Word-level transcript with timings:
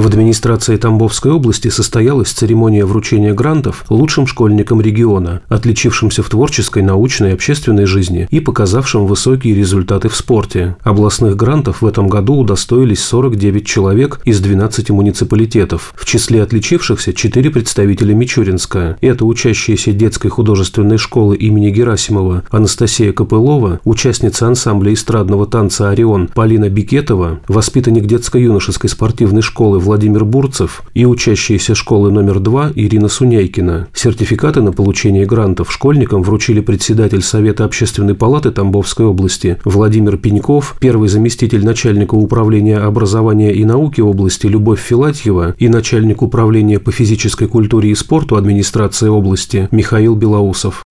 В 0.00 0.06
администрации 0.06 0.78
Тамбовской 0.78 1.30
области 1.30 1.68
состоялась 1.68 2.30
церемония 2.30 2.86
вручения 2.86 3.34
грантов 3.34 3.84
лучшим 3.90 4.26
школьникам 4.26 4.80
региона, 4.80 5.42
отличившимся 5.50 6.22
в 6.22 6.30
творческой, 6.30 6.82
научной 6.82 7.28
и 7.28 7.32
общественной 7.34 7.84
жизни 7.84 8.26
и 8.30 8.40
показавшим 8.40 9.04
высокие 9.04 9.54
результаты 9.54 10.08
в 10.08 10.16
спорте. 10.16 10.76
Областных 10.82 11.36
грантов 11.36 11.82
в 11.82 11.86
этом 11.86 12.08
году 12.08 12.36
удостоились 12.36 13.04
49 13.04 13.66
человек 13.66 14.22
из 14.24 14.40
12 14.40 14.88
муниципалитетов. 14.88 15.92
В 15.94 16.06
числе 16.06 16.42
отличившихся 16.42 17.12
4 17.12 17.50
представителя 17.50 18.14
Мичуринска. 18.14 18.96
Это 19.02 19.26
учащиеся 19.26 19.92
детской 19.92 20.30
художественной 20.30 20.96
школы 20.96 21.36
имени 21.36 21.68
Герасимова 21.68 22.44
Анастасия 22.48 23.12
Копылова, 23.12 23.80
участница 23.84 24.46
ансамбля 24.46 24.94
эстрадного 24.94 25.46
танца 25.46 25.90
«Орион» 25.90 26.28
Полина 26.28 26.70
Бикетова, 26.70 27.40
воспитанник 27.48 28.06
детско-юношеской 28.06 28.88
спортивной 28.88 29.42
школы 29.42 29.78
Владимир 29.90 30.24
Бурцев 30.24 30.84
и 30.94 31.04
учащиеся 31.04 31.74
школы 31.74 32.12
номер 32.12 32.38
2 32.38 32.74
Ирина 32.76 33.08
Суняйкина. 33.08 33.88
Сертификаты 33.92 34.62
на 34.62 34.70
получение 34.70 35.26
грантов 35.26 35.72
школьникам 35.72 36.22
вручили 36.22 36.60
председатель 36.60 37.22
Совета 37.22 37.64
общественной 37.64 38.14
палаты 38.14 38.52
Тамбовской 38.52 39.06
области 39.06 39.58
Владимир 39.64 40.16
Пеньков, 40.16 40.76
первый 40.78 41.08
заместитель 41.08 41.64
начальника 41.64 42.14
управления 42.14 42.78
образования 42.78 43.52
и 43.52 43.64
науки 43.64 44.00
области 44.00 44.46
Любовь 44.46 44.80
Филатьева 44.80 45.56
и 45.58 45.68
начальник 45.68 46.22
управления 46.22 46.78
по 46.78 46.92
физической 46.92 47.48
культуре 47.48 47.90
и 47.90 47.96
спорту 47.96 48.36
администрации 48.36 49.08
области 49.08 49.66
Михаил 49.72 50.14
Белоусов 50.14 50.84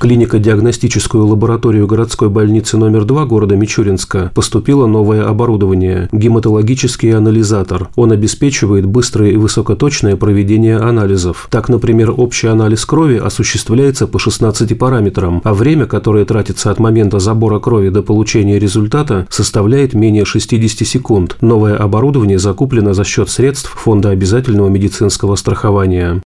клинико-диагностическую 0.00 1.26
лабораторию 1.26 1.86
городской 1.86 2.30
больницы 2.30 2.78
номер 2.78 3.04
2 3.04 3.26
города 3.26 3.54
Мичуринска 3.54 4.32
поступило 4.34 4.86
новое 4.86 5.24
оборудование– 5.24 6.08
гематологический 6.12 7.14
анализатор. 7.14 7.90
Он 7.96 8.10
обеспечивает 8.10 8.86
быстрое 8.86 9.32
и 9.32 9.36
высокоточное 9.36 10.16
проведение 10.16 10.78
анализов. 10.78 11.48
Так, 11.50 11.68
например, 11.68 12.14
общий 12.16 12.46
анализ 12.46 12.86
крови 12.86 13.18
осуществляется 13.18 14.06
по 14.06 14.18
16 14.18 14.78
параметрам, 14.78 15.42
а 15.44 15.52
время, 15.52 15.84
которое 15.84 16.24
тратится 16.24 16.70
от 16.70 16.78
момента 16.78 17.18
забора 17.18 17.58
крови 17.58 17.90
до 17.90 18.02
получения 18.02 18.58
результата, 18.58 19.26
составляет 19.28 19.92
менее 19.92 20.24
60 20.24 20.88
секунд. 20.88 21.36
Новое 21.42 21.76
оборудование 21.76 22.38
закуплено 22.38 22.94
за 22.94 23.04
счет 23.04 23.28
средств 23.28 23.70
Фонда 23.76 24.08
обязательного 24.10 24.68
медицинского 24.68 25.36
страхования. 25.36 26.22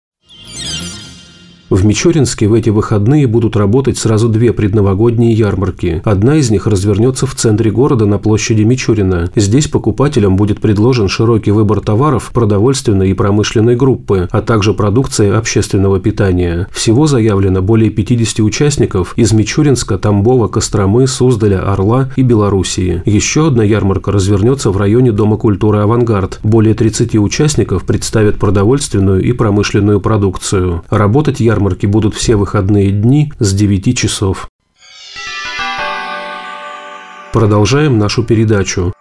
В 1.70 1.83
Мичуринске 1.83 2.47
в 2.47 2.53
эти 2.53 2.69
выходные 2.69 3.27
будут 3.27 3.57
работать 3.57 3.97
сразу 3.97 4.29
две 4.29 4.53
предновогодние 4.53 5.33
ярмарки. 5.33 6.03
Одна 6.05 6.37
из 6.37 6.51
них 6.51 6.67
развернется 6.67 7.27
в 7.27 7.34
центре 7.34 7.71
города 7.71 8.05
на 8.05 8.19
площади 8.19 8.62
Мичурина. 8.62 9.31
Здесь 9.34 9.69
покупателям 9.69 10.37
будет 10.37 10.61
предложен 10.61 11.09
широкий 11.09 11.53
выбор 11.53 11.81
товаров 11.81 12.33
продовольственной 12.34 13.11
и 13.11 13.15
промышленной 13.15 13.77
группы, 13.77 14.29
а 14.31 14.43
также 14.43 14.75
продукции 14.75 15.33
общественного 15.33 16.01
питания. 16.01 16.69
Всего 16.71 17.06
заявлено 17.06 17.62
более 17.62 17.91
50 17.91 18.41
участников 18.41 19.15
из 19.17 19.33
Мичуринска, 19.33 19.97
Тамбова, 19.97 20.49
Костромы, 20.49 21.06
Суздаля, 21.06 21.73
Орла 21.73 22.11
и 22.17 22.23
Белоруссии. 22.23 23.03
Еще 23.06 23.47
одна 23.47 23.65
ярмарка 23.65 24.12
развернется 24.12 24.71
в 24.71 24.77
районе 24.77 25.12
Дома 25.12 25.39
культуры 25.39 25.78
«Авангард». 25.78 26.41
Более 26.43 26.75
30 26.75 27.17
участников 27.17 27.84
представят 27.84 28.37
продовольственную 28.37 29.23
и 29.23 29.33
промышленную 29.33 30.01
продукцию. 30.03 30.83
Работать 30.91 31.41
ярмарка 31.41 31.53
ярмарки 31.55 31.86
будут 31.86 32.14
все 32.14 32.36
выходные 32.36 32.91
дни 32.91 33.33
с 33.38 33.55
9 33.55 33.97
часов. 33.97 34.48
Продолжаем 37.33 37.98
нашу 37.98 38.24
передачу. 38.24 38.92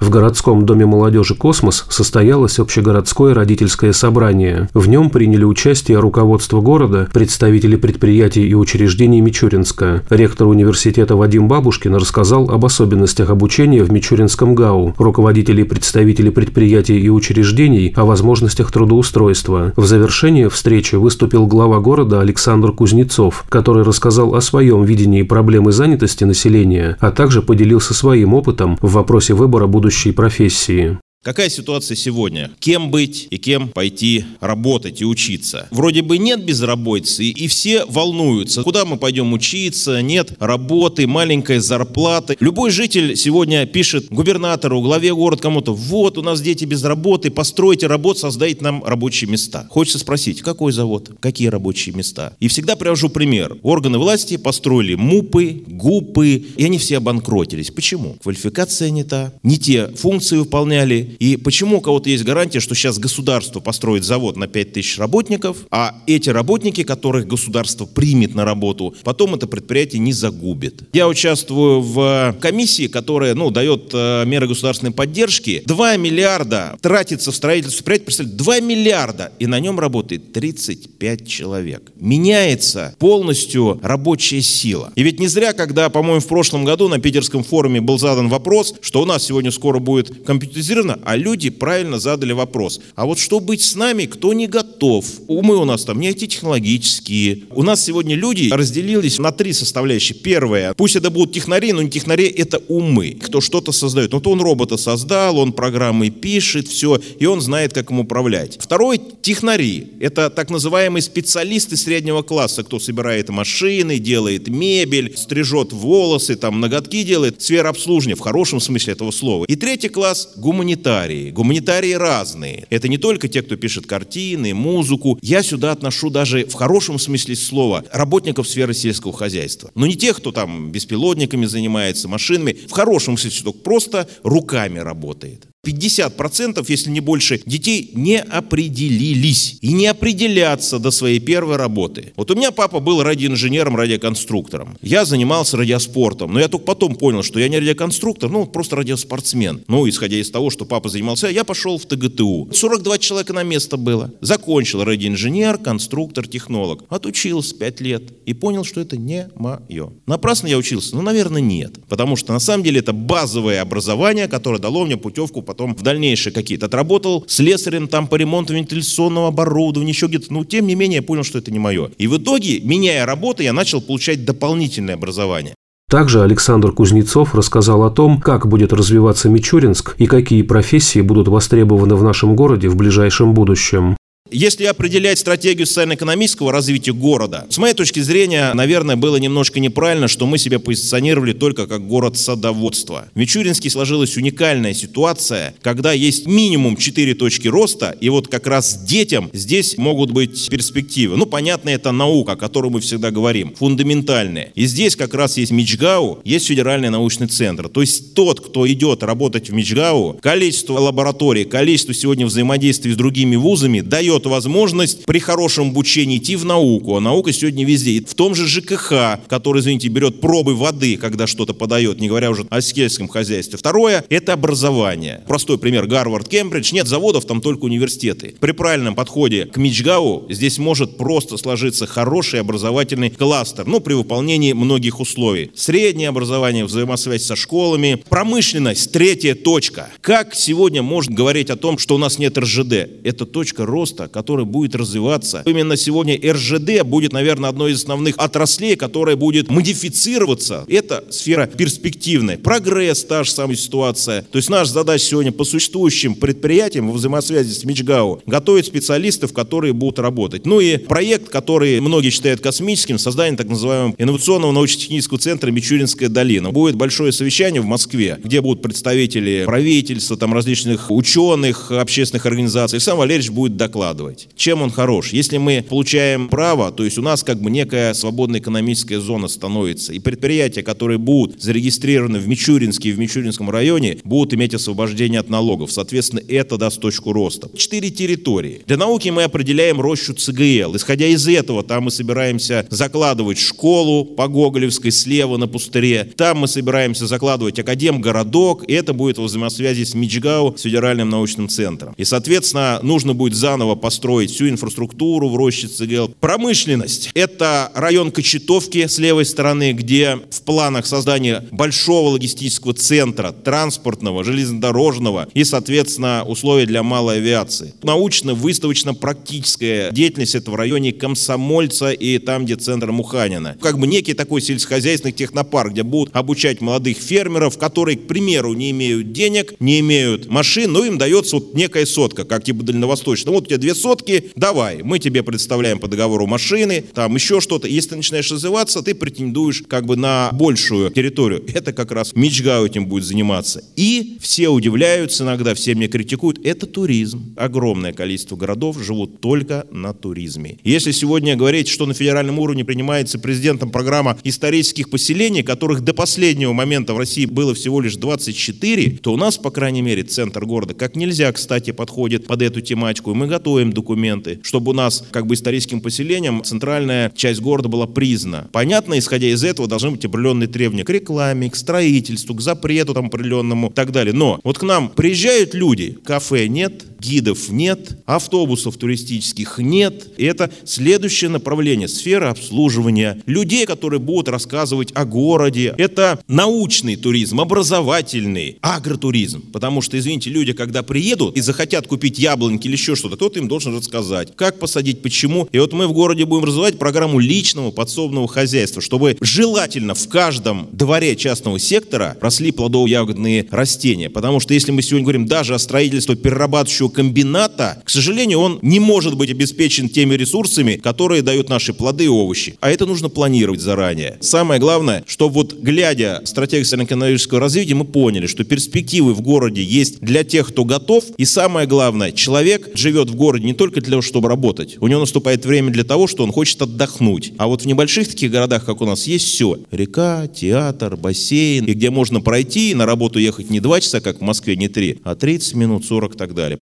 В 0.00 0.08
городском 0.08 0.64
доме 0.64 0.86
молодежи 0.86 1.34
«Космос» 1.34 1.84
состоялось 1.90 2.58
общегородское 2.58 3.34
родительское 3.34 3.92
собрание. 3.92 4.70
В 4.72 4.88
нем 4.88 5.10
приняли 5.10 5.44
участие 5.44 5.98
руководство 5.98 6.62
города, 6.62 7.06
представители 7.12 7.76
предприятий 7.76 8.48
и 8.48 8.54
учреждений 8.54 9.20
Мичуринска. 9.20 10.02
Ректор 10.08 10.46
университета 10.46 11.16
Вадим 11.16 11.48
Бабушкин 11.48 11.96
рассказал 11.96 12.50
об 12.50 12.64
особенностях 12.64 13.28
обучения 13.28 13.84
в 13.84 13.92
Мичуринском 13.92 14.54
ГАУ, 14.54 14.94
руководители 14.96 15.60
и 15.60 15.64
представители 15.64 16.30
предприятий 16.30 16.98
и 16.98 17.10
учреждений 17.10 17.92
о 17.94 18.06
возможностях 18.06 18.72
трудоустройства. 18.72 19.74
В 19.76 19.84
завершении 19.84 20.46
встречи 20.46 20.94
выступил 20.94 21.46
глава 21.46 21.78
города 21.78 22.22
Александр 22.22 22.72
Кузнецов, 22.72 23.44
который 23.50 23.84
рассказал 23.84 24.34
о 24.34 24.40
своем 24.40 24.82
видении 24.82 25.24
проблемы 25.24 25.72
занятости 25.72 26.24
населения, 26.24 26.96
а 27.00 27.10
также 27.10 27.42
поделился 27.42 27.92
своим 27.92 28.32
опытом 28.32 28.78
в 28.80 28.92
вопросе 28.92 29.34
выбора 29.34 29.66
будущего 29.66 29.89
будущей 29.90 30.12
профессии. 30.12 31.00
Какая 31.22 31.50
ситуация 31.50 31.96
сегодня? 31.96 32.50
Кем 32.60 32.90
быть 32.90 33.28
и 33.28 33.36
кем 33.36 33.68
пойти 33.68 34.24
работать 34.40 35.02
и 35.02 35.04
учиться? 35.04 35.68
Вроде 35.70 36.00
бы 36.00 36.16
нет 36.16 36.46
безработицы, 36.46 37.26
и 37.26 37.46
все 37.46 37.84
волнуются. 37.84 38.62
Куда 38.62 38.86
мы 38.86 38.96
пойдем 38.96 39.34
учиться? 39.34 40.00
Нет 40.00 40.32
работы, 40.40 41.06
маленькая 41.06 41.60
зарплата. 41.60 42.36
Любой 42.40 42.70
житель 42.70 43.16
сегодня 43.16 43.66
пишет 43.66 44.06
губернатору, 44.08 44.80
главе 44.80 45.12
города 45.14 45.42
кому-то, 45.42 45.74
вот 45.74 46.16
у 46.16 46.22
нас 46.22 46.40
дети 46.40 46.64
без 46.64 46.82
работы, 46.84 47.30
постройте 47.30 47.86
работу, 47.86 48.20
создайте 48.20 48.64
нам 48.64 48.82
рабочие 48.82 49.28
места. 49.28 49.66
Хочется 49.68 49.98
спросить, 49.98 50.40
какой 50.40 50.72
завод? 50.72 51.10
Какие 51.20 51.48
рабочие 51.48 51.94
места? 51.94 52.34
И 52.40 52.48
всегда 52.48 52.76
привожу 52.76 53.10
пример. 53.10 53.58
Органы 53.62 53.98
власти 53.98 54.38
построили 54.38 54.94
МУПы, 54.94 55.64
ГУПы, 55.66 56.46
и 56.56 56.64
они 56.64 56.78
все 56.78 56.96
обанкротились. 56.96 57.70
Почему? 57.70 58.16
Квалификация 58.22 58.88
не 58.88 59.04
та, 59.04 59.34
не 59.42 59.58
те 59.58 59.88
функции 59.88 60.38
выполняли, 60.38 61.09
и 61.18 61.36
почему 61.36 61.78
у 61.78 61.80
кого-то 61.80 62.08
есть 62.08 62.24
гарантия, 62.24 62.60
что 62.60 62.74
сейчас 62.74 62.98
государство 62.98 63.60
построит 63.60 64.04
завод 64.04 64.36
на 64.36 64.46
5000 64.46 64.98
работников, 64.98 65.58
а 65.70 65.94
эти 66.06 66.30
работники, 66.30 66.82
которых 66.82 67.26
государство 67.26 67.86
примет 67.86 68.34
на 68.34 68.44
работу, 68.44 68.94
потом 69.04 69.34
это 69.34 69.46
предприятие 69.46 70.00
не 70.00 70.12
загубит. 70.12 70.82
Я 70.92 71.08
участвую 71.08 71.80
в 71.80 72.36
комиссии, 72.40 72.86
которая 72.86 73.34
ну, 73.34 73.50
дает 73.50 73.90
э, 73.92 74.24
меры 74.26 74.48
государственной 74.48 74.92
поддержки. 74.92 75.62
2 75.66 75.96
миллиарда 75.96 76.78
тратится 76.80 77.32
в 77.32 77.36
строительство 77.36 77.84
предприятия, 77.84 78.04
представляете, 78.04 78.36
2 78.36 78.60
миллиарда, 78.60 79.32
и 79.38 79.46
на 79.46 79.60
нем 79.60 79.78
работает 79.80 80.32
35 80.32 81.26
человек. 81.26 81.92
Меняется 81.96 82.94
полностью 82.98 83.78
рабочая 83.82 84.42
сила. 84.42 84.92
И 84.94 85.02
ведь 85.02 85.20
не 85.20 85.26
зря, 85.26 85.52
когда, 85.52 85.88
по-моему, 85.88 86.20
в 86.20 86.26
прошлом 86.26 86.64
году 86.64 86.88
на 86.88 86.98
питерском 86.98 87.44
форуме 87.44 87.80
был 87.80 87.98
задан 87.98 88.28
вопрос, 88.28 88.74
что 88.80 89.02
у 89.02 89.04
нас 89.04 89.24
сегодня 89.24 89.50
скоро 89.50 89.78
будет 89.78 90.24
компьютеризировано, 90.24 90.99
а 91.04 91.16
люди 91.16 91.50
правильно 91.50 91.98
задали 91.98 92.32
вопрос. 92.32 92.80
А 92.94 93.06
вот 93.06 93.18
что 93.18 93.40
быть 93.40 93.62
с 93.62 93.74
нами, 93.74 94.06
кто 94.06 94.32
не 94.32 94.46
готов? 94.46 95.04
Умы 95.26 95.56
у 95.56 95.64
нас 95.64 95.84
там 95.84 96.00
не 96.00 96.12
технологические. 96.14 97.44
У 97.50 97.62
нас 97.62 97.84
сегодня 97.84 98.14
люди 98.14 98.50
разделились 98.50 99.18
на 99.18 99.32
три 99.32 99.52
составляющие. 99.52 100.16
Первое, 100.16 100.74
пусть 100.74 100.96
это 100.96 101.10
будут 101.10 101.34
технари, 101.34 101.72
но 101.72 101.82
не 101.82 101.90
технари, 101.90 102.26
это 102.26 102.60
умы, 102.68 103.16
кто 103.20 103.40
что-то 103.40 103.72
создает. 103.72 104.12
Вот 104.12 104.26
он 104.26 104.40
робота 104.40 104.76
создал, 104.76 105.38
он 105.38 105.52
программы 105.52 106.10
пишет, 106.10 106.68
все, 106.68 107.00
и 107.18 107.26
он 107.26 107.40
знает, 107.40 107.72
как 107.72 107.90
им 107.90 108.00
управлять. 108.00 108.58
Второй, 108.60 109.00
технари. 109.22 109.88
Это 110.00 110.30
так 110.30 110.50
называемые 110.50 111.02
специалисты 111.02 111.76
среднего 111.76 112.22
класса, 112.22 112.62
кто 112.62 112.78
собирает 112.78 113.28
машины, 113.28 113.98
делает 113.98 114.48
мебель, 114.48 115.16
стрижет 115.16 115.72
волосы, 115.72 116.36
там 116.36 116.60
ноготки 116.60 117.02
делает, 117.02 117.42
сфера 117.42 117.68
обслуживания 117.68 118.16
в 118.16 118.20
хорошем 118.20 118.60
смысле 118.60 118.92
этого 118.92 119.10
слова. 119.10 119.44
И 119.46 119.56
третий 119.56 119.88
класс– 119.88 120.30
гуманитарий 120.36 120.89
гуманитарии. 120.90 121.30
Гуманитарии 121.30 121.92
разные. 121.92 122.66
Это 122.70 122.88
не 122.88 122.98
только 122.98 123.28
те, 123.28 123.42
кто 123.42 123.56
пишет 123.56 123.86
картины, 123.86 124.54
музыку. 124.54 125.18
Я 125.22 125.42
сюда 125.42 125.72
отношу 125.72 126.10
даже 126.10 126.44
в 126.46 126.54
хорошем 126.54 126.98
смысле 126.98 127.36
слова 127.36 127.84
работников 127.92 128.48
сферы 128.48 128.74
сельского 128.74 129.12
хозяйства. 129.12 129.70
Но 129.74 129.86
не 129.86 129.94
тех, 129.96 130.16
кто 130.16 130.32
там 130.32 130.72
беспилотниками 130.72 131.46
занимается, 131.46 132.08
машинами. 132.08 132.56
В 132.68 132.72
хорошем 132.72 133.16
смысле, 133.16 133.30
только 133.30 133.52
просто 133.52 134.08
руками 134.22 134.78
работает. 134.78 135.49
50%, 135.66 136.64
если 136.68 136.88
не 136.88 137.00
больше, 137.00 137.42
детей 137.44 137.90
не 137.94 138.18
определились 138.18 139.58
и 139.60 139.72
не 139.74 139.86
определятся 139.88 140.78
до 140.78 140.90
своей 140.90 141.20
первой 141.20 141.56
работы. 141.56 142.12
Вот 142.16 142.30
у 142.30 142.34
меня 142.34 142.50
папа 142.50 142.80
был 142.80 143.02
радиоинженером, 143.02 143.76
радиоконструктором. 143.76 144.78
Я 144.80 145.04
занимался 145.04 145.58
радиоспортом, 145.58 146.32
но 146.32 146.40
я 146.40 146.48
только 146.48 146.64
потом 146.64 146.94
понял, 146.94 147.22
что 147.22 147.38
я 147.38 147.48
не 147.48 147.58
радиоконструктор, 147.58 148.30
ну, 148.30 148.46
просто 148.46 148.76
радиоспортсмен. 148.76 149.64
Ну, 149.68 149.86
исходя 149.86 150.16
из 150.16 150.30
того, 150.30 150.48
что 150.48 150.64
папа 150.64 150.88
занимался, 150.88 151.28
я 151.28 151.44
пошел 151.44 151.76
в 151.76 151.84
ТГТУ. 151.84 152.48
42 152.52 152.98
человека 152.98 153.34
на 153.34 153.42
место 153.42 153.76
было. 153.76 154.12
Закончил 154.22 154.82
радиоинженер, 154.82 155.58
конструктор, 155.58 156.26
технолог. 156.26 156.84
Отучился 156.88 157.54
5 157.54 157.80
лет 157.82 158.02
и 158.24 158.32
понял, 158.32 158.64
что 158.64 158.80
это 158.80 158.96
не 158.96 159.28
мое. 159.34 159.92
Напрасно 160.06 160.46
я 160.46 160.56
учился? 160.56 160.96
Ну, 160.96 161.02
наверное, 161.02 161.42
нет. 161.42 161.84
Потому 161.86 162.16
что 162.16 162.32
на 162.32 162.40
самом 162.40 162.64
деле 162.64 162.80
это 162.80 162.94
базовое 162.94 163.60
образование, 163.60 164.26
которое 164.26 164.58
дало 164.58 164.86
мне 164.86 164.96
путевку 164.96 165.42
потом 165.50 165.74
в 165.74 165.82
дальнейшие 165.82 166.32
какие-то. 166.32 166.66
Отработал 166.66 167.24
слесарем 167.26 167.88
там 167.88 168.06
по 168.06 168.14
ремонту 168.14 168.54
вентиляционного 168.54 169.28
оборудования, 169.28 169.90
еще 169.90 170.06
где-то. 170.06 170.32
Но 170.32 170.44
тем 170.44 170.68
не 170.68 170.76
менее 170.76 170.96
я 170.98 171.02
понял, 171.02 171.24
что 171.24 171.38
это 171.38 171.50
не 171.50 171.58
мое. 171.58 171.90
И 171.98 172.06
в 172.06 172.18
итоге, 172.18 172.60
меняя 172.60 173.04
работу, 173.04 173.42
я 173.42 173.52
начал 173.52 173.80
получать 173.80 174.24
дополнительное 174.24 174.94
образование. 174.94 175.54
Также 175.90 176.22
Александр 176.22 176.70
Кузнецов 176.70 177.34
рассказал 177.34 177.82
о 177.82 177.90
том, 177.90 178.20
как 178.20 178.46
будет 178.46 178.72
развиваться 178.72 179.28
Мичуринск 179.28 179.96
и 179.98 180.06
какие 180.06 180.42
профессии 180.42 181.00
будут 181.00 181.26
востребованы 181.26 181.96
в 181.96 182.04
нашем 182.04 182.36
городе 182.36 182.68
в 182.68 182.76
ближайшем 182.76 183.34
будущем. 183.34 183.96
Если 184.32 184.64
определять 184.64 185.18
стратегию 185.18 185.66
социально-экономического 185.66 186.52
развития 186.52 186.92
города, 186.92 187.46
с 187.50 187.58
моей 187.58 187.74
точки 187.74 188.00
зрения, 188.00 188.52
наверное, 188.54 188.96
было 188.96 189.16
немножко 189.16 189.58
неправильно, 189.58 190.06
что 190.06 190.26
мы 190.26 190.38
себя 190.38 190.60
позиционировали 190.60 191.32
только 191.32 191.66
как 191.66 191.86
город 191.86 192.16
садоводства. 192.16 193.08
В 193.14 193.18
Мичуринске 193.18 193.70
сложилась 193.70 194.16
уникальная 194.16 194.72
ситуация, 194.72 195.54
когда 195.62 195.92
есть 195.92 196.26
минимум 196.26 196.76
4 196.76 197.14
точки 197.14 197.48
роста, 197.48 197.96
и 198.00 198.08
вот 198.08 198.28
как 198.28 198.46
раз 198.46 198.84
детям 198.84 199.30
здесь 199.32 199.76
могут 199.76 200.12
быть 200.12 200.48
перспективы. 200.48 201.16
Ну, 201.16 201.26
понятно, 201.26 201.70
это 201.70 201.90
наука, 201.90 202.32
о 202.32 202.36
которой 202.36 202.70
мы 202.70 202.80
всегда 202.80 203.10
говорим, 203.10 203.54
фундаментальная. 203.56 204.52
И 204.54 204.66
здесь 204.66 204.94
как 204.94 205.14
раз 205.14 205.38
есть 205.38 205.50
Мичгау, 205.50 206.20
есть 206.24 206.46
федеральный 206.46 206.90
научный 206.90 207.26
центр. 207.26 207.68
То 207.68 207.80
есть 207.80 208.14
тот, 208.14 208.40
кто 208.40 208.70
идет 208.70 209.02
работать 209.02 209.50
в 209.50 209.54
Мичгау, 209.54 210.18
количество 210.22 210.78
лабораторий, 210.78 211.44
количество 211.44 211.94
сегодня 211.94 212.26
взаимодействий 212.26 212.92
с 212.92 212.96
другими 212.96 213.34
вузами 213.34 213.80
дает 213.80 214.19
дает 214.20 214.26
возможность 214.26 215.04
при 215.06 215.18
хорошем 215.18 215.70
обучении 215.70 216.18
идти 216.18 216.36
в 216.36 216.44
науку. 216.44 216.96
А 216.96 217.00
наука 217.00 217.32
сегодня 217.32 217.64
везде. 217.64 217.92
И 217.92 218.04
в 218.04 218.14
том 218.14 218.34
же 218.34 218.46
ЖКХ, 218.46 219.20
который, 219.28 219.60
извините, 219.60 219.88
берет 219.88 220.20
пробы 220.20 220.54
воды, 220.54 220.96
когда 220.96 221.26
что-то 221.26 221.54
подает, 221.54 222.00
не 222.00 222.08
говоря 222.08 222.30
уже 222.30 222.46
о 222.50 222.60
сельском 222.60 223.08
хозяйстве. 223.08 223.58
Второе– 223.58 224.04
это 224.08 224.32
образование. 224.32 225.22
Простой 225.26 225.58
пример. 225.58 225.86
Гарвард, 225.86 226.28
Кембридж. 226.28 226.72
Нет 226.72 226.86
заводов, 226.86 227.24
там 227.24 227.40
только 227.40 227.64
университеты. 227.64 228.34
При 228.40 228.52
правильном 228.52 228.94
подходе 228.94 229.46
к 229.46 229.56
Мичгау 229.56 230.26
здесь 230.28 230.58
может 230.58 230.96
просто 230.96 231.36
сложиться 231.36 231.86
хороший 231.86 232.40
образовательный 232.40 233.10
кластер. 233.10 233.66
Ну, 233.66 233.80
при 233.80 233.94
выполнении 233.94 234.52
многих 234.52 235.00
условий. 235.00 235.50
Среднее 235.54 236.08
образование, 236.08 236.64
взаимосвязь 236.64 237.24
со 237.24 237.36
школами. 237.36 238.02
Промышленность– 238.08 238.92
третья 238.92 239.34
точка. 239.34 239.88
Как 240.00 240.34
сегодня 240.34 240.82
можно 240.82 241.14
говорить 241.14 241.50
о 241.50 241.56
том, 241.56 241.78
что 241.78 241.94
у 241.94 241.98
нас 241.98 242.18
нет 242.18 242.36
РЖД? 242.36 242.88
Это 243.04 243.26
точка 243.26 243.64
роста, 243.66 244.08
который 244.12 244.44
будет 244.44 244.74
развиваться. 244.74 245.42
Именно 245.46 245.76
сегодня 245.76 246.18
РЖД 246.20 246.82
будет, 246.84 247.12
наверное, 247.12 247.50
одной 247.50 247.72
из 247.72 247.82
основных 247.82 248.14
отраслей, 248.18 248.76
которая 248.76 249.16
будет 249.16 249.50
модифицироваться. 249.50 250.64
Это 250.68 251.04
сфера 251.10 251.46
перспективная. 251.46 252.38
Прогресс, 252.38 253.04
та 253.04 253.24
же 253.24 253.30
самая 253.30 253.56
ситуация. 253.56 254.22
То 254.22 254.36
есть 254.38 254.50
наша 254.50 254.72
задача 254.72 255.04
сегодня 255.04 255.32
по 255.32 255.44
существующим 255.44 256.14
предприятиям 256.14 256.88
во 256.88 256.94
взаимосвязи 256.94 257.52
с 257.52 257.64
Мичгау 257.64 258.22
готовить 258.26 258.66
специалистов, 258.66 259.32
которые 259.32 259.72
будут 259.72 259.98
работать. 259.98 260.46
Ну 260.46 260.60
и 260.60 260.76
проект, 260.76 261.28
который 261.28 261.80
многие 261.80 262.10
считают 262.10 262.40
космическим, 262.40 262.98
создание 262.98 263.36
так 263.36 263.48
называемого 263.48 263.94
инновационного 263.98 264.52
научно-технического 264.52 265.18
центра 265.18 265.50
Мичуринская 265.50 266.08
долина. 266.08 266.50
Будет 266.50 266.76
большое 266.76 267.12
совещание 267.12 267.60
в 267.60 267.66
Москве, 267.66 268.18
где 268.22 268.40
будут 268.40 268.62
представители 268.62 269.44
правительства, 269.46 270.16
там 270.16 270.34
различных 270.34 270.90
ученых, 270.90 271.70
общественных 271.70 272.26
организаций. 272.26 272.80
Сам 272.80 272.98
Валерьевич 272.98 273.30
будет 273.30 273.56
докладывать 273.56 273.99
вкладывать. 274.00 274.28
Чем 274.36 274.62
он 274.62 274.70
хорош? 274.70 275.12
Если 275.12 275.38
мы 275.38 275.64
получаем 275.68 276.28
право, 276.28 276.72
то 276.72 276.84
есть 276.84 276.98
у 276.98 277.02
нас 277.02 277.22
как 277.22 277.40
бы 277.40 277.50
некая 277.50 277.94
свободная 277.94 278.40
экономическая 278.40 279.00
зона 279.00 279.28
становится, 279.28 279.92
и 279.92 279.98
предприятия, 279.98 280.62
которые 280.62 280.98
будут 280.98 281.42
зарегистрированы 281.42 282.18
в 282.18 282.28
Мичуринске 282.28 282.90
и 282.90 282.92
в 282.92 282.98
Мичуринском 282.98 283.50
районе, 283.50 283.98
будут 284.04 284.34
иметь 284.34 284.54
освобождение 284.54 285.20
от 285.20 285.28
налогов. 285.28 285.72
Соответственно, 285.72 286.22
это 286.28 286.56
даст 286.56 286.80
точку 286.80 287.12
роста. 287.12 287.50
Четыре 287.56 287.90
территории. 287.90 288.62
Для 288.66 288.76
науки 288.76 289.08
мы 289.10 289.24
определяем 289.24 289.80
рощу 289.80 290.14
ЦГЛ. 290.14 290.76
Исходя 290.76 291.06
из 291.06 291.26
этого, 291.28 291.62
там 291.62 291.84
мы 291.84 291.90
собираемся 291.90 292.66
закладывать 292.70 293.38
школу 293.38 294.04
по 294.04 294.28
Гоголевской 294.28 294.90
слева 294.90 295.36
на 295.36 295.46
пустыре. 295.46 296.04
Там 296.16 296.38
мы 296.38 296.48
собираемся 296.48 297.06
закладывать 297.06 297.58
академгородок, 297.58 298.64
и 298.68 298.72
это 298.72 298.92
будет 298.92 299.18
в 299.18 299.22
взаимосвязи 299.22 299.84
с 299.84 299.94
Мичгау, 299.94 300.56
с 300.56 300.62
Федеральным 300.62 301.08
научным 301.08 301.48
центром. 301.48 301.94
И, 301.96 302.04
соответственно, 302.04 302.80
нужно 302.82 303.14
будет 303.14 303.34
заново 303.34 303.74
построить 303.80 304.30
всю 304.30 304.48
инфраструктуру 304.48 305.28
в 305.28 305.36
Рощице 305.36 305.86
ГЛ. 305.86 306.14
Промышленность. 306.20 307.10
Это 307.14 307.72
район 307.74 308.12
Кочетовки 308.12 308.86
с 308.86 308.98
левой 308.98 309.24
стороны, 309.24 309.72
где 309.72 310.18
в 310.30 310.42
планах 310.42 310.86
создания 310.86 311.44
большого 311.50 312.10
логистического 312.10 312.74
центра, 312.74 313.32
транспортного, 313.32 314.22
железнодорожного 314.24 315.28
и, 315.34 315.44
соответственно, 315.44 316.24
условия 316.26 316.66
для 316.66 316.82
малой 316.82 317.16
авиации. 317.16 317.74
Научно-выставочно-практическая 317.82 319.90
деятельность 319.90 320.34
это 320.34 320.50
в 320.50 320.54
районе 320.54 320.92
Комсомольца 320.92 321.90
и 321.90 322.18
там, 322.18 322.44
где 322.44 322.56
центр 322.56 322.92
Муханина. 322.92 323.56
Как 323.60 323.78
бы 323.78 323.86
некий 323.86 324.14
такой 324.14 324.42
сельскохозяйственный 324.42 325.12
технопарк, 325.12 325.72
где 325.72 325.82
будут 325.82 326.14
обучать 326.14 326.60
молодых 326.60 326.98
фермеров, 326.98 327.58
которые, 327.58 327.96
к 327.96 328.06
примеру, 328.06 328.54
не 328.54 328.70
имеют 328.70 329.12
денег, 329.12 329.54
не 329.60 329.80
имеют 329.80 330.28
машин, 330.28 330.72
но 330.72 330.84
им 330.84 330.98
дается 330.98 331.36
вот 331.36 331.54
некая 331.54 331.86
сотка, 331.86 332.24
как 332.24 332.44
типа 332.44 332.64
дальневосточно. 332.64 333.32
Вот 333.32 333.44
у 333.44 333.46
тебя 333.46 333.58
две 333.70 333.74
сотки, 333.74 334.32
давай, 334.34 334.82
мы 334.82 334.98
тебе 334.98 335.22
представляем 335.22 335.78
по 335.78 335.86
договору 335.86 336.26
машины, 336.26 336.82
там 336.94 337.14
еще 337.14 337.40
что-то. 337.40 337.68
Если 337.68 337.90
ты 337.90 337.96
начинаешь 337.96 338.30
развиваться, 338.30 338.82
ты 338.82 338.94
претендуешь 338.94 339.62
как 339.68 339.86
бы 339.86 339.96
на 339.96 340.30
большую 340.32 340.90
территорию. 340.90 341.44
Это 341.54 341.72
как 341.72 341.92
раз 341.92 342.12
Мичгау 342.14 342.66
этим 342.66 342.86
будет 342.86 343.04
заниматься. 343.04 343.62
И 343.76 344.16
все 344.20 344.48
удивляются 344.48 345.22
иногда, 345.22 345.54
все 345.54 345.74
меня 345.74 345.88
критикуют. 345.88 346.44
Это 346.44 346.66
туризм. 346.66 347.34
Огромное 347.36 347.92
количество 347.92 348.36
городов 348.36 348.82
живут 348.82 349.20
только 349.20 349.66
на 349.70 349.92
туризме. 349.92 350.58
Если 350.64 350.90
сегодня 350.90 351.36
говорить, 351.36 351.68
что 351.68 351.86
на 351.86 351.94
федеральном 351.94 352.38
уровне 352.38 352.64
принимается 352.64 353.18
президентом 353.18 353.70
программа 353.70 354.18
исторических 354.24 354.90
поселений, 354.90 355.42
которых 355.42 355.82
до 355.82 355.94
последнего 355.94 356.52
момента 356.52 356.94
в 356.94 356.98
России 356.98 357.26
было 357.26 357.54
всего 357.54 357.80
лишь 357.80 357.96
24, 357.96 358.98
то 359.02 359.12
у 359.12 359.16
нас, 359.16 359.38
по 359.38 359.50
крайней 359.50 359.82
мере, 359.82 360.02
центр 360.02 360.44
города 360.44 360.74
как 360.74 360.96
нельзя, 360.96 361.30
кстати, 361.32 361.70
подходит 361.70 362.26
под 362.26 362.42
эту 362.42 362.60
тематику. 362.60 363.12
И 363.12 363.14
мы 363.14 363.26
готовим 363.26 363.59
готовим 363.60 363.72
документы, 363.72 364.40
чтобы 364.42 364.70
у 364.70 364.74
нас, 364.74 365.04
как 365.10 365.26
бы 365.26 365.34
историческим 365.34 365.80
поселением, 365.80 366.42
центральная 366.42 367.12
часть 367.14 367.40
города 367.40 367.68
была 367.68 367.86
признана. 367.86 368.48
Понятно, 368.52 368.98
исходя 368.98 369.28
из 369.28 369.44
этого, 369.44 369.68
должны 369.68 369.90
быть 369.90 370.04
определенные 370.04 370.48
требования 370.48 370.84
к 370.84 370.90
рекламе, 370.90 371.50
к 371.50 371.56
строительству, 371.56 372.34
к 372.34 372.40
запрету 372.40 372.94
там 372.94 373.06
определенному 373.06 373.68
и 373.68 373.72
так 373.72 373.92
далее. 373.92 374.14
Но 374.14 374.40
вот 374.44 374.58
к 374.58 374.62
нам 374.62 374.88
приезжают 374.88 375.54
люди, 375.54 375.98
кафе 376.04 376.48
нет, 376.48 376.84
гидов 377.00 377.48
нет, 377.48 377.98
автобусов 378.06 378.76
туристических 378.76 379.58
нет. 379.58 380.08
И 380.16 380.24
это 380.24 380.50
следующее 380.64 381.30
направление, 381.30 381.88
сфера 381.88 382.30
обслуживания. 382.30 383.20
Людей, 383.26 383.66
которые 383.66 384.00
будут 384.00 384.28
рассказывать 384.28 384.92
о 384.94 385.04
городе. 385.04 385.74
Это 385.78 386.20
научный 386.28 386.96
туризм, 386.96 387.40
образовательный, 387.40 388.58
агротуризм. 388.60 389.50
Потому 389.52 389.82
что, 389.82 389.98
извините, 389.98 390.30
люди, 390.30 390.52
когда 390.52 390.82
приедут 390.82 391.36
и 391.36 391.40
захотят 391.40 391.86
купить 391.86 392.18
яблоньки 392.18 392.66
или 392.66 392.74
еще 392.74 392.94
что-то, 392.94 393.16
кто-то 393.16 393.38
им 393.38 393.48
должен 393.50 393.76
рассказать, 393.76 394.28
как 394.36 394.60
посадить, 394.60 395.02
почему. 395.02 395.48
И 395.50 395.58
вот 395.58 395.72
мы 395.72 395.88
в 395.88 395.92
городе 395.92 396.24
будем 396.24 396.44
развивать 396.44 396.78
программу 396.78 397.18
личного 397.18 397.72
подсобного 397.72 398.28
хозяйства, 398.28 398.80
чтобы 398.80 399.18
желательно 399.20 399.96
в 399.96 400.08
каждом 400.08 400.68
дворе 400.70 401.16
частного 401.16 401.58
сектора 401.58 402.16
росли 402.20 402.52
плодово-ягодные 402.52 403.48
растения. 403.50 404.08
Потому 404.08 404.38
что 404.38 404.54
если 404.54 404.70
мы 404.70 404.82
сегодня 404.82 405.02
говорим 405.02 405.26
даже 405.26 405.54
о 405.54 405.58
строительстве 405.58 406.14
перерабатывающего 406.14 406.90
комбината, 406.90 407.82
к 407.84 407.90
сожалению, 407.90 408.38
он 408.38 408.60
не 408.62 408.78
может 408.78 409.16
быть 409.16 409.30
обеспечен 409.30 409.88
теми 409.88 410.14
ресурсами, 410.14 410.76
которые 410.76 411.22
дают 411.22 411.48
наши 411.48 411.74
плоды 411.74 412.04
и 412.04 412.08
овощи. 412.08 412.56
А 412.60 412.70
это 412.70 412.86
нужно 412.86 413.08
планировать 413.08 413.60
заранее. 413.60 414.16
Самое 414.20 414.60
главное, 414.60 415.02
что 415.08 415.28
вот 415.28 415.54
глядя 415.54 416.22
стратегию 416.24 416.64
социально-экономического 416.64 417.40
развития, 417.40 417.74
мы 417.74 417.84
поняли, 417.84 418.28
что 418.28 418.44
перспективы 418.44 419.12
в 419.12 419.22
городе 419.22 419.64
есть 419.64 419.98
для 419.98 420.22
тех, 420.22 420.50
кто 420.50 420.64
готов. 420.64 421.02
И 421.16 421.24
самое 421.24 421.66
главное, 421.66 422.12
человек 422.12 422.68
живет 422.74 423.10
в 423.10 423.16
городе 423.16 423.39
не 423.44 423.54
только 423.54 423.80
для 423.80 423.90
того, 423.90 424.02
чтобы 424.02 424.28
работать. 424.28 424.76
У 424.80 424.86
него 424.86 425.00
наступает 425.00 425.44
время 425.44 425.70
для 425.70 425.84
того, 425.84 426.06
что 426.06 426.24
он 426.24 426.32
хочет 426.32 426.62
отдохнуть. 426.62 427.32
А 427.38 427.46
вот 427.46 427.62
в 427.62 427.66
небольших 427.66 428.08
таких 428.08 428.30
городах, 428.30 428.64
как 428.64 428.80
у 428.80 428.86
нас, 428.86 429.06
есть 429.06 429.26
все. 429.26 429.58
Река, 429.70 430.26
театр, 430.28 430.96
бассейн, 430.96 431.64
и 431.64 431.74
где 431.74 431.90
можно 431.90 432.20
пройти 432.20 432.70
и 432.70 432.74
на 432.74 432.86
работу 432.86 433.18
ехать 433.18 433.50
не 433.50 433.60
два 433.60 433.80
часа, 433.80 434.00
как 434.00 434.18
в 434.18 434.22
Москве, 434.22 434.56
не 434.56 434.68
три, 434.68 435.00
а 435.04 435.14
30 435.14 435.54
минут, 435.54 435.84
40 435.84 436.14
и 436.14 436.18
так 436.18 436.34
далее. 436.34 436.58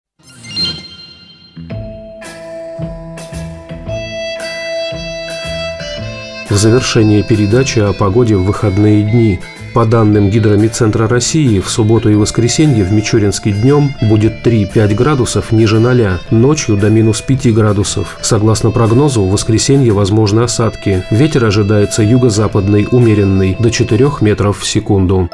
В 6.49 6.55
завершение 6.55 7.23
передачи 7.23 7.79
о 7.79 7.91
погоде 7.91 8.35
в 8.35 8.45
выходные 8.45 9.03
дни. 9.03 9.39
По 9.77 9.85
данным 9.85 10.31
Гидромедцентра 10.31 11.07
России, 11.07 11.59
в 11.59 11.69
субботу 11.69 12.09
и 12.09 12.15
воскресенье 12.15 12.83
в 12.83 12.91
Мичуринске 12.91 13.51
днем 13.51 13.93
будет 14.01 14.43
3-5 14.43 14.95
градусов 14.95 15.51
ниже 15.51 15.79
0, 15.79 16.19
ночью 16.31 16.77
до 16.77 16.89
минус 16.89 17.21
5 17.21 17.53
градусов. 17.53 18.17
Согласно 18.23 18.71
прогнозу, 18.71 19.21
в 19.21 19.29
воскресенье 19.29 19.93
возможны 19.93 20.39
осадки. 20.39 21.03
Ветер 21.11 21.45
ожидается 21.45 22.01
юго-западный, 22.01 22.87
умеренный, 22.91 23.55
до 23.59 23.69
4 23.69 24.13
метров 24.21 24.61
в 24.61 24.65
секунду. 24.65 25.29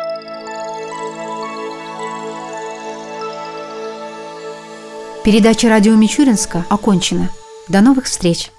Передача 5.24 5.70
радио 5.70 5.96
Мичуринска 5.96 6.66
окончена. 6.68 7.30
До 7.70 7.80
новых 7.80 8.08
встреч! 8.08 8.52